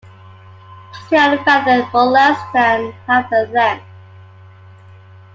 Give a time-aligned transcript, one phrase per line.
[0.91, 3.85] Tarsi are feathered for less than half their length.